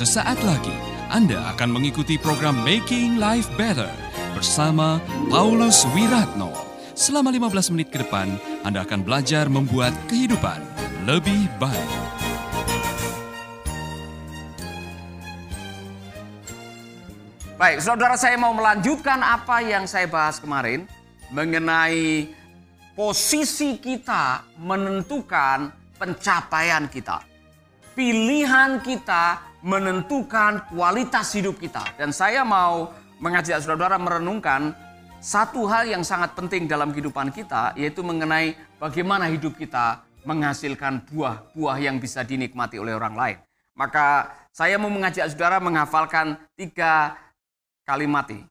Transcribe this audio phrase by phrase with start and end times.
[0.00, 0.72] Sesaat lagi
[1.12, 3.92] Anda akan mengikuti program Making Life Better
[4.32, 4.96] bersama
[5.28, 6.56] Paulus Wiratno.
[6.96, 8.32] Selama 15 menit ke depan,
[8.64, 10.56] Anda akan belajar membuat kehidupan
[11.04, 11.92] lebih baik.
[17.60, 20.88] Baik, saudara saya mau melanjutkan apa yang saya bahas kemarin
[21.28, 22.24] mengenai
[22.96, 25.68] posisi kita menentukan
[26.00, 27.20] pencapaian kita.
[27.92, 31.84] Pilihan kita menentukan kualitas hidup kita.
[31.96, 34.72] Dan saya mau mengajak saudara merenungkan
[35.20, 41.76] satu hal yang sangat penting dalam kehidupan kita, yaitu mengenai bagaimana hidup kita menghasilkan buah-buah
[41.80, 43.38] yang bisa dinikmati oleh orang lain.
[43.76, 47.16] Maka saya mau mengajak saudara menghafalkan tiga
[47.88, 48.44] kalimat ini.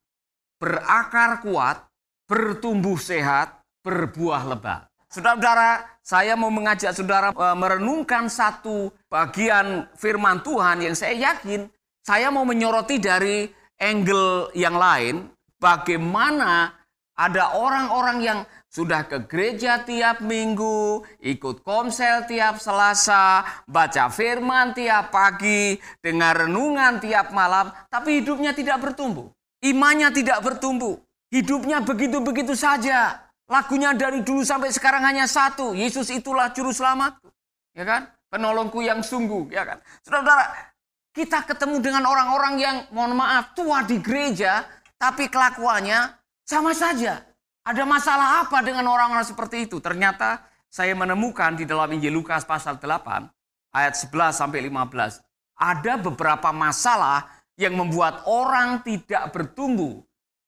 [0.58, 1.86] Berakar kuat,
[2.26, 4.89] bertumbuh sehat, berbuah lebat.
[5.10, 11.66] Saudara-saudara, saya mau mengajak saudara e, merenungkan satu bagian firman Tuhan yang saya yakin
[12.10, 13.46] saya mau menyoroti dari
[13.78, 15.30] angle yang lain.
[15.62, 16.72] Bagaimana
[17.14, 25.14] ada orang-orang yang sudah ke gereja tiap minggu, ikut komsel tiap selasa, baca firman tiap
[25.14, 29.30] pagi, dengar renungan tiap malam, tapi hidupnya tidak bertumbuh.
[29.62, 30.98] Imannya tidak bertumbuh.
[31.30, 33.29] Hidupnya begitu-begitu saja.
[33.50, 35.74] Lagunya dari dulu sampai sekarang hanya satu.
[35.74, 37.34] Yesus itulah juru selamatku.
[37.74, 38.02] Ya kan?
[38.30, 39.50] Penolongku yang sungguh.
[39.50, 39.82] Ya kan?
[40.06, 40.46] Saudara-saudara,
[41.12, 44.70] kita ketemu dengan orang-orang yang mohon maaf tua di gereja.
[45.02, 46.14] Tapi kelakuannya
[46.46, 47.26] sama saja.
[47.66, 49.82] Ada masalah apa dengan orang-orang seperti itu?
[49.82, 53.26] Ternyata saya menemukan di dalam Injil Lukas pasal 8
[53.74, 55.26] ayat 11 sampai 15
[55.60, 57.28] ada beberapa masalah
[57.60, 60.00] yang membuat orang tidak bertumbuh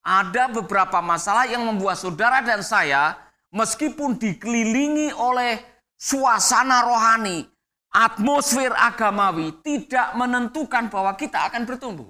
[0.02, 3.18] ada beberapa masalah yang membuat saudara dan saya
[3.54, 5.62] meskipun dikelilingi oleh
[5.94, 7.46] suasana rohani,
[7.94, 12.10] atmosfer agamawi tidak menentukan bahwa kita akan bertumbuh.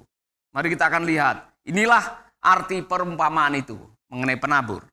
[0.56, 1.52] Mari kita akan lihat.
[1.68, 3.78] Inilah arti perumpamaan itu
[4.10, 4.84] mengenai penabur.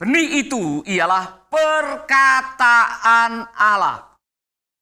[0.00, 4.16] Benih itu ialah perkataan Allah.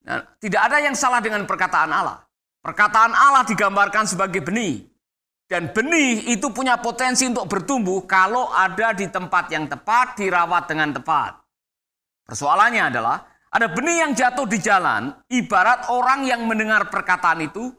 [0.06, 2.23] Nah, tidak ada yang salah dengan perkataan Allah.
[2.62, 4.87] Perkataan Allah digambarkan sebagai benih.
[5.49, 10.93] Dan benih itu punya potensi untuk bertumbuh kalau ada di tempat yang tepat, dirawat dengan
[10.93, 11.41] tepat.
[12.29, 17.73] Persoalannya adalah ada benih yang jatuh di jalan, ibarat orang yang mendengar perkataan itu,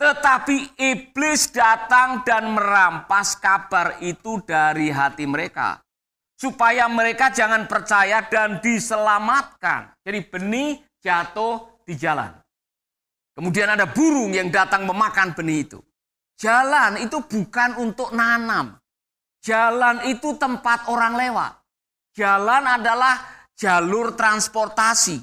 [0.00, 5.76] tetapi iblis datang dan merampas kabar itu dari hati mereka.
[6.40, 9.92] Supaya mereka jangan percaya dan diselamatkan.
[10.00, 12.32] Jadi benih jatuh di jalan.
[13.36, 15.84] Kemudian ada burung yang datang memakan benih itu.
[16.40, 18.80] Jalan itu bukan untuk nanam.
[19.44, 21.52] Jalan itu tempat orang lewat.
[22.16, 25.20] Jalan adalah jalur transportasi.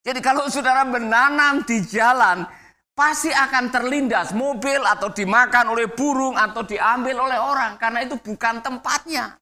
[0.00, 2.48] Jadi kalau saudara menanam di jalan,
[2.96, 7.76] pasti akan terlindas mobil atau dimakan oleh burung atau diambil oleh orang.
[7.76, 9.36] Karena itu bukan tempatnya.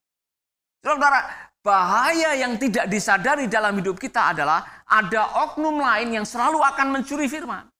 [0.82, 1.30] Saudara,
[1.62, 7.30] bahaya yang tidak disadari dalam hidup kita adalah ada oknum lain yang selalu akan mencuri
[7.30, 7.70] firman.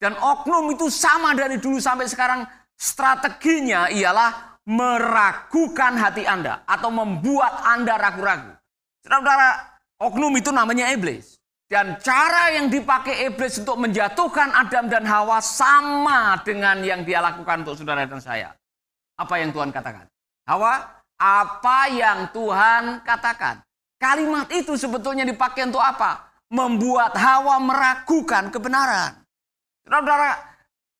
[0.00, 7.66] Dan oknum itu sama dari dulu sampai sekarang Strateginya ialah meragukan hati Anda atau membuat
[7.66, 8.54] Anda ragu-ragu.
[9.02, 9.50] Saudara-saudara,
[9.98, 11.34] oknum itu namanya iblis.
[11.68, 17.60] Dan cara yang dipakai iblis untuk menjatuhkan Adam dan Hawa sama dengan yang dia lakukan
[17.60, 18.56] untuk saudara dan saya.
[19.20, 20.08] Apa yang Tuhan katakan?
[20.48, 20.80] Hawa,
[21.20, 23.60] apa yang Tuhan katakan?
[24.00, 26.30] Kalimat itu sebetulnya dipakai untuk apa?
[26.48, 29.20] Membuat Hawa meragukan kebenaran.
[29.84, 30.30] Saudara-saudara,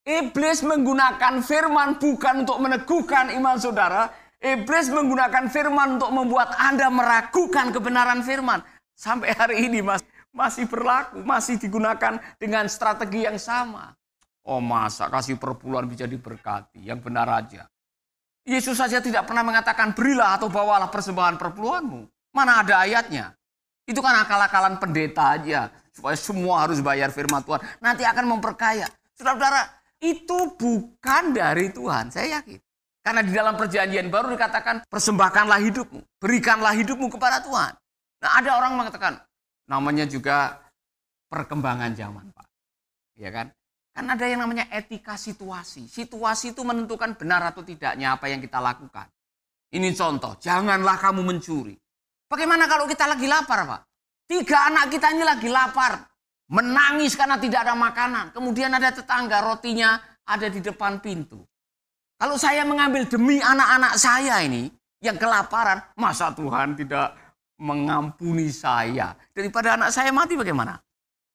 [0.09, 4.09] Iblis menggunakan firman bukan untuk meneguhkan iman saudara.
[4.41, 8.65] Iblis menggunakan firman untuk membuat Anda meragukan kebenaran firman.
[8.97, 13.93] Sampai hari ini masih, masih berlaku, masih digunakan dengan strategi yang sama.
[14.49, 17.69] Oh masa kasih perpuluhan bisa diberkati, yang benar aja.
[18.49, 22.33] Yesus saja tidak pernah mengatakan berilah atau bawalah persembahan perpuluhanmu.
[22.33, 23.37] Mana ada ayatnya?
[23.85, 25.69] Itu kan akal-akalan pendeta aja.
[25.93, 27.61] Supaya semua harus bayar firman Tuhan.
[27.85, 28.89] Nanti akan memperkaya.
[29.13, 32.59] Saudara-saudara, itu bukan dari Tuhan, saya yakin.
[33.03, 37.73] Karena di dalam perjanjian baru dikatakan persembahkanlah hidupmu, berikanlah hidupmu kepada Tuhan.
[38.21, 39.17] Nah ada orang mengatakan
[39.65, 40.61] namanya juga
[41.33, 42.47] perkembangan zaman Pak.
[43.17, 43.49] Ya kan?
[43.97, 45.89] Kan ada yang namanya etika situasi.
[45.89, 49.09] Situasi itu menentukan benar atau tidaknya apa yang kita lakukan.
[49.69, 51.77] Ini contoh, janganlah kamu mencuri.
[52.29, 53.81] Bagaimana kalau kita lagi lapar Pak?
[54.29, 56.08] Tiga anak kita ini lagi lapar
[56.49, 58.33] menangis karena tidak ada makanan.
[58.33, 61.41] Kemudian ada tetangga rotinya ada di depan pintu.
[62.19, 64.67] Kalau saya mengambil demi anak-anak saya ini
[64.99, 67.15] yang kelaparan, masa Tuhan tidak
[67.63, 70.79] mengampuni saya daripada anak saya mati bagaimana?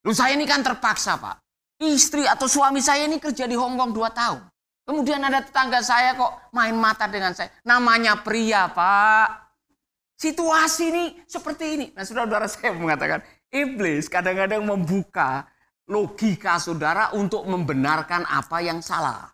[0.04, 1.40] Lu saya ini kan terpaksa pak.
[1.84, 4.40] istri atau suami saya ini kerja di Hong Kong 2 tahun.
[4.84, 7.48] Kemudian ada tetangga saya kok main mata dengan saya.
[7.64, 9.28] Namanya pria, Pak.
[10.20, 11.86] Situasi ini seperti ini.
[11.96, 15.46] Nah, saudara-saudara saya mengatakan, iblis kadang-kadang membuka
[15.86, 19.30] logika saudara untuk membenarkan apa yang salah.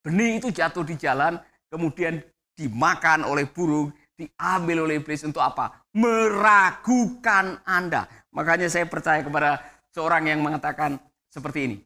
[0.00, 1.36] Benih itu jatuh di jalan,
[1.68, 2.24] kemudian
[2.56, 5.84] dimakan oleh burung, diambil oleh iblis untuk apa?
[5.92, 8.08] Meragukan Anda.
[8.32, 9.60] Makanya saya percaya kepada
[9.92, 10.96] seorang yang mengatakan
[11.28, 11.76] seperti ini.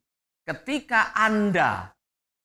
[0.44, 1.92] Ketika Anda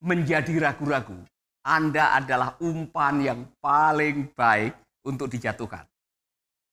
[0.03, 1.15] menjadi ragu-ragu,
[1.63, 4.75] Anda adalah umpan yang paling baik
[5.07, 5.87] untuk dijatuhkan.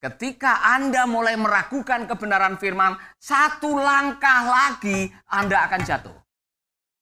[0.00, 6.16] Ketika Anda mulai meragukan kebenaran firman, satu langkah lagi Anda akan jatuh.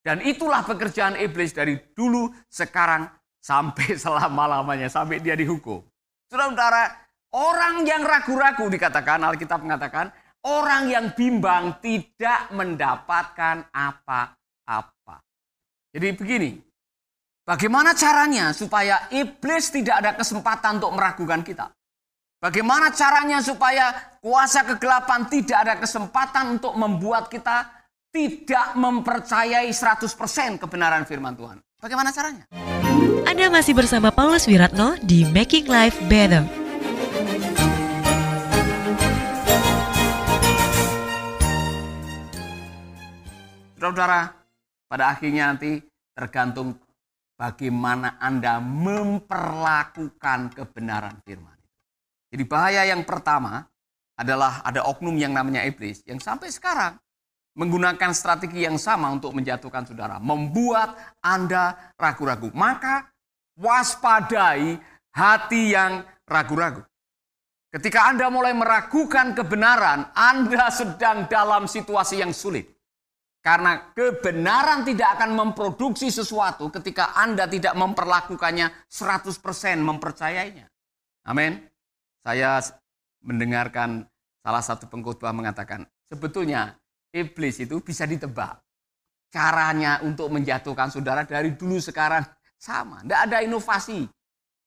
[0.02, 3.06] Dan itulah pekerjaan iblis dari dulu, sekarang,
[3.38, 5.78] sampai selama-lamanya, sampai dia dihukum.
[6.26, 6.90] Saudara-saudara,
[7.38, 10.10] orang yang ragu-ragu dikatakan, Alkitab mengatakan,
[10.42, 15.22] orang yang bimbang tidak mendapatkan apa-apa.
[15.94, 16.50] Jadi begini,
[17.46, 21.70] bagaimana caranya supaya iblis tidak ada kesempatan untuk meragukan kita?
[22.38, 23.90] Bagaimana caranya supaya
[24.22, 27.66] kuasa kegelapan tidak ada kesempatan untuk membuat kita
[28.14, 30.06] tidak mempercayai 100%
[30.62, 31.58] kebenaran firman Tuhan?
[31.82, 32.46] Bagaimana caranya?
[33.26, 36.46] Anda masih bersama Paulus Wiratno di Making Life Better.
[43.82, 44.30] Saudara-saudara,
[44.86, 45.82] pada akhirnya nanti
[46.14, 46.78] tergantung
[47.34, 51.57] bagaimana Anda memperlakukan kebenaran firman.
[52.28, 53.64] Jadi bahaya yang pertama
[54.18, 56.98] adalah ada oknum yang namanya iblis yang sampai sekarang
[57.58, 62.54] menggunakan strategi yang sama untuk menjatuhkan saudara, membuat Anda ragu-ragu.
[62.54, 63.10] Maka
[63.58, 64.78] waspadai
[65.10, 66.86] hati yang ragu-ragu.
[67.68, 72.64] Ketika Anda mulai meragukan kebenaran, Anda sedang dalam situasi yang sulit.
[73.42, 80.66] Karena kebenaran tidak akan memproduksi sesuatu ketika Anda tidak memperlakukannya 100% mempercayainya.
[81.28, 81.60] Amin.
[82.22, 82.60] Saya
[83.22, 84.06] mendengarkan
[84.42, 86.76] salah satu pengkhotbah mengatakan, sebetulnya
[87.12, 88.60] iblis itu bisa ditebak.
[89.28, 92.24] Caranya untuk menjatuhkan saudara dari dulu sekarang
[92.56, 93.04] sama.
[93.04, 94.08] Tidak ada inovasi.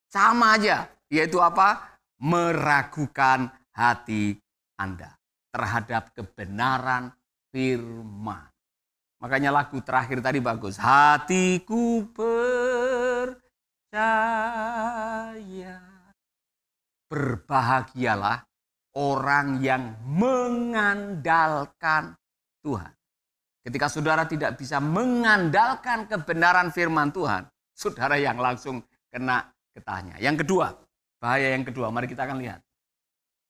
[0.06, 0.86] Sama aja.
[1.10, 1.98] Yaitu apa?
[2.22, 4.38] Meragukan hati
[4.78, 5.18] Anda
[5.50, 7.10] terhadap kebenaran
[7.50, 8.48] firman.
[9.18, 10.78] Makanya lagu terakhir tadi bagus.
[10.78, 13.42] Hatiku percaya
[17.12, 18.40] berbahagialah
[18.96, 22.16] orang yang mengandalkan
[22.64, 22.88] Tuhan.
[23.62, 27.44] Ketika saudara tidak bisa mengandalkan kebenaran firman Tuhan,
[27.76, 28.80] saudara yang langsung
[29.12, 29.44] kena
[29.76, 30.16] getahnya.
[30.24, 30.72] Yang kedua,
[31.20, 32.64] bahaya yang kedua, mari kita akan lihat.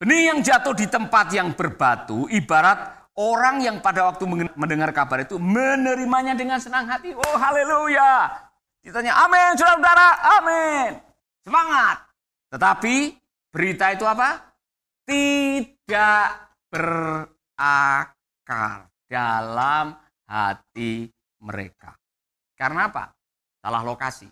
[0.02, 4.26] Benih yang jatuh di tempat yang berbatu ibarat orang yang pada waktu
[4.58, 7.14] mendengar kabar itu menerimanya dengan senang hati.
[7.14, 8.26] Oh haleluya.
[8.82, 10.08] Ditanya amin saudara-saudara,
[10.42, 10.90] amin.
[11.46, 12.02] Semangat.
[12.50, 13.21] Tetapi
[13.52, 14.56] Berita itu apa?
[15.04, 16.26] Tidak
[16.72, 18.08] berakar
[19.04, 19.92] dalam
[20.24, 21.04] hati
[21.44, 21.92] mereka.
[22.56, 23.12] Karena apa?
[23.60, 24.24] Salah lokasi.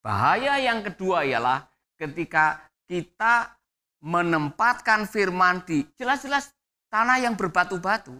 [0.00, 1.68] Bahaya yang kedua ialah
[2.00, 3.60] ketika kita
[4.00, 6.56] menempatkan firman di jelas-jelas
[6.88, 8.16] tanah yang berbatu-batu.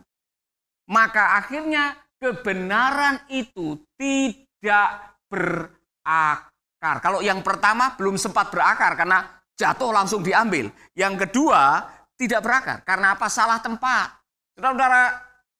[0.92, 7.00] Maka akhirnya kebenaran itu tidak berakar.
[7.00, 10.74] Kalau yang pertama belum sempat berakar karena jatuh langsung diambil.
[10.98, 11.86] Yang kedua,
[12.18, 12.78] tidak berakar.
[12.82, 13.30] Karena apa?
[13.30, 14.18] Salah tempat.
[14.58, 15.02] Saudara-saudara,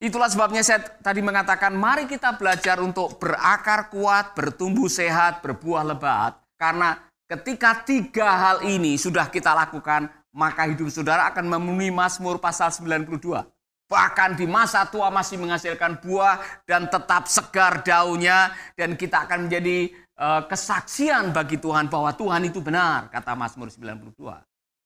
[0.02, 6.34] itulah sebabnya saya tadi mengatakan, mari kita belajar untuk berakar kuat, bertumbuh sehat, berbuah lebat.
[6.58, 6.98] Karena
[7.30, 13.46] ketika tiga hal ini sudah kita lakukan, maka hidup saudara akan memenuhi Mazmur pasal 92.
[13.92, 19.92] Bahkan di masa tua masih menghasilkan buah dan tetap segar daunnya dan kita akan menjadi
[20.22, 24.38] Eh, kesaksian bagi Tuhan bahwa Tuhan itu benar, kata Mazmur 92.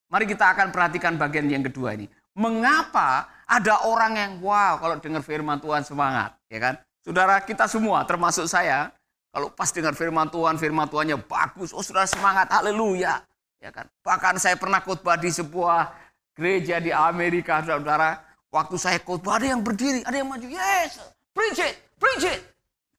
[0.09, 2.09] Mari kita akan perhatikan bagian yang kedua ini.
[2.33, 6.75] Mengapa ada orang yang wow kalau dengar firman Tuhan semangat, ya kan?
[7.05, 8.89] Saudara kita semua termasuk saya,
[9.29, 13.21] kalau pas dengar firman Tuhan, firman Tuhannya bagus, oh saudara semangat, haleluya.
[13.61, 13.93] Ya kan?
[14.09, 15.93] Bahkan saya pernah khotbah di sebuah
[16.33, 18.25] gereja di Amerika, saudara.
[18.57, 20.97] Waktu saya khotbah ada yang berdiri, ada yang maju, yes,
[21.37, 22.41] preach it, preach it.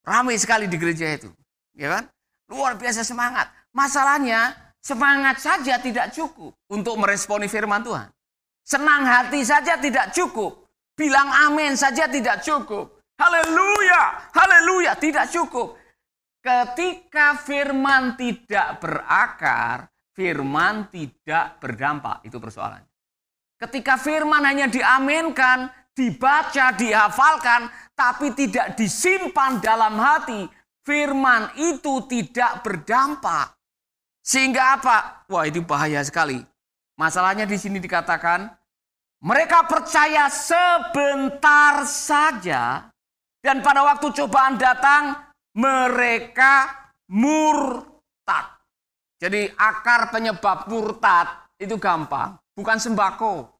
[0.05, 1.33] Ramai sekali di gereja itu,
[1.73, 2.05] ya kan?
[2.45, 3.49] Luar biasa semangat.
[3.73, 8.05] Masalahnya, semangat saja tidak cukup untuk meresponi firman Tuhan.
[8.61, 10.69] Senang hati saja tidak cukup.
[10.93, 13.01] Bilang amin saja tidak cukup.
[13.17, 15.73] Haleluya, haleluya, tidak cukup.
[16.37, 22.23] Ketika firman tidak berakar, firman tidak berdampak.
[22.23, 22.86] Itu persoalannya.
[23.57, 30.45] Ketika firman hanya diaminkan, dibaca, dihafalkan, tapi tidak disimpan dalam hati,
[30.85, 33.57] firman itu tidak berdampak.
[34.21, 35.25] Sehingga apa?
[35.25, 36.37] Wah, itu bahaya sekali.
[36.97, 38.49] Masalahnya di sini dikatakan
[39.21, 42.85] mereka percaya sebentar saja
[43.41, 45.17] dan pada waktu cobaan datang
[45.57, 46.69] mereka
[47.09, 48.45] murtad.
[49.17, 51.25] Jadi akar penyebab murtad
[51.57, 53.53] itu gampang, bukan sembako.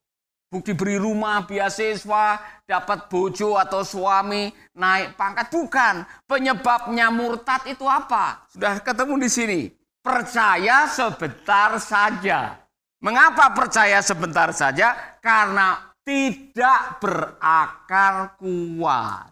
[0.48, 5.52] Bukti beri rumah, beasiswa, dapat bojo atau suami, naik pangkat.
[5.52, 5.96] Bukan.
[6.24, 8.48] Penyebabnya murtad itu apa?
[8.50, 9.60] Sudah ketemu di sini.
[10.00, 12.64] Percaya sebentar saja.
[13.04, 15.20] Mengapa percaya sebentar saja?
[15.20, 19.28] Karena tidak berakar kuat.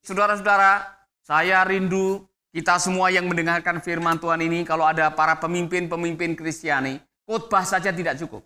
[0.00, 0.80] Saudara-saudara,
[1.20, 2.24] saya rindu
[2.56, 6.96] kita semua yang mendengarkan firman Tuhan ini, kalau ada para pemimpin-pemimpin Kristiani,
[7.28, 8.40] khotbah saja tidak cukup.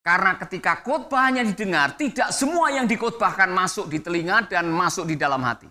[0.00, 5.44] Karena ketika khotbahnya didengar, tidak semua yang dikhotbahkan masuk di telinga dan masuk di dalam
[5.44, 5.68] hati.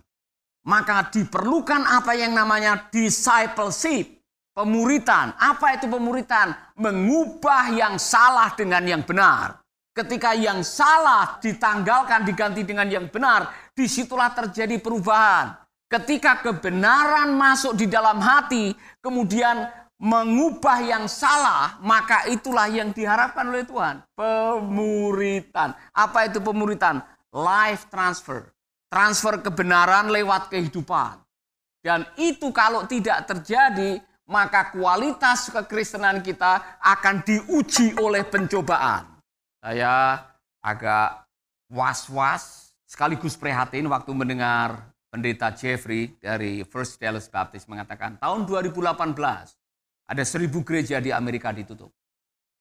[0.69, 4.19] Maka diperlukan apa yang namanya discipleship
[4.59, 5.31] Pemuritan.
[5.39, 6.51] Apa itu pemuritan?
[6.75, 9.63] Mengubah yang salah dengan yang benar.
[9.95, 15.55] Ketika yang salah ditanggalkan diganti dengan yang benar, di situlah terjadi perubahan.
[15.87, 19.63] Ketika kebenaran masuk di dalam hati, kemudian
[19.99, 23.99] mengubah yang salah, maka itulah yang diharapkan oleh Tuhan.
[24.15, 25.75] Pemuritan.
[25.91, 27.03] Apa itu pemuritan?
[27.35, 28.47] Life transfer.
[28.87, 31.19] Transfer kebenaran lewat kehidupan.
[31.83, 39.19] Dan itu kalau tidak terjadi, maka kualitas kekristenan kita akan diuji oleh pencobaan.
[39.59, 40.25] Saya
[40.63, 41.27] agak
[41.67, 49.58] was-was sekaligus prihatin waktu mendengar pendeta Jeffrey dari First Dallas Baptist mengatakan tahun 2018
[50.09, 51.93] ada seribu gereja di Amerika ditutup.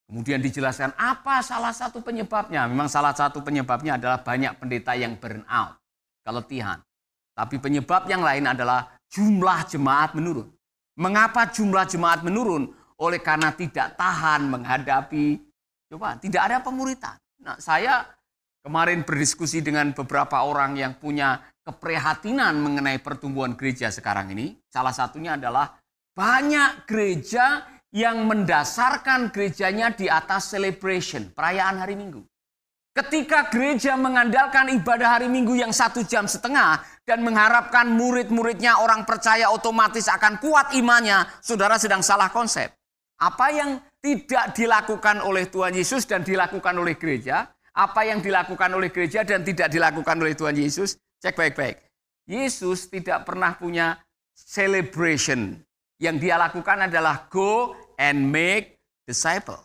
[0.05, 2.69] Kemudian dijelaskan apa salah satu penyebabnya.
[2.69, 5.77] Memang salah satu penyebabnya adalah banyak pendeta yang burn out,
[6.25, 6.81] keletihan.
[7.33, 10.49] Tapi penyebab yang lain adalah jumlah jemaat menurun.
[10.97, 12.73] Mengapa jumlah jemaat menurun?
[12.99, 15.39] Oleh karena tidak tahan menghadapi
[15.89, 17.17] coba tidak ada pemuritan.
[17.41, 18.05] Nah, saya
[18.61, 24.57] kemarin berdiskusi dengan beberapa orang yang punya keprihatinan mengenai pertumbuhan gereja sekarang ini.
[24.69, 25.79] Salah satunya adalah
[26.13, 32.21] banyak gereja yang mendasarkan gerejanya di atas celebration, perayaan hari Minggu.
[32.93, 39.49] Ketika gereja mengandalkan ibadah hari Minggu yang satu jam setengah dan mengharapkan murid-muridnya orang percaya
[39.49, 42.73] otomatis akan kuat imannya, saudara sedang salah konsep.
[43.19, 48.91] Apa yang tidak dilakukan oleh Tuhan Yesus dan dilakukan oleh gereja, apa yang dilakukan oleh
[48.91, 51.79] gereja dan tidak dilakukan oleh Tuhan Yesus, cek baik-baik.
[52.27, 53.99] Yesus tidak pernah punya
[54.35, 55.59] celebration.
[55.99, 59.59] Yang dia lakukan adalah go and make disciple.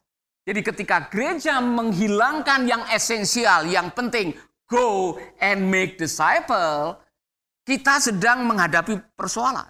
[0.45, 4.37] Jadi ketika gereja menghilangkan yang esensial, yang penting,
[4.69, 7.01] go and make disciple,
[7.65, 9.65] kita sedang menghadapi persoalan.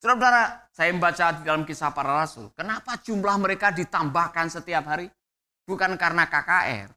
[0.00, 5.08] Saudara-saudara, saya membaca di dalam kisah para rasul, kenapa jumlah mereka ditambahkan setiap hari?
[5.64, 6.88] Bukan karena KKR,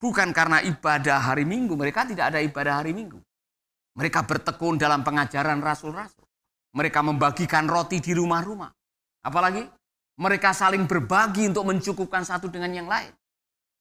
[0.00, 3.20] bukan karena ibadah hari Minggu, mereka tidak ada ibadah hari Minggu.
[3.92, 6.21] Mereka bertekun dalam pengajaran rasul-rasul.
[6.72, 8.72] Mereka membagikan roti di rumah-rumah.
[9.22, 9.62] Apalagi
[10.20, 13.12] mereka saling berbagi untuk mencukupkan satu dengan yang lain.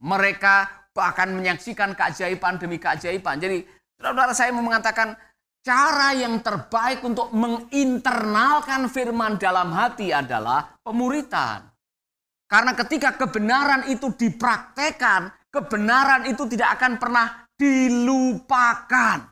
[0.02, 3.40] Mereka bahkan menyaksikan keajaiban demi keajaiban.
[3.40, 3.64] Jadi,
[3.96, 5.16] saudara-saudara saya mau mengatakan
[5.62, 11.70] cara yang terbaik untuk menginternalkan firman dalam hati adalah pemuritan.
[12.52, 19.32] Karena ketika kebenaran itu dipraktekan, kebenaran itu tidak akan pernah dilupakan.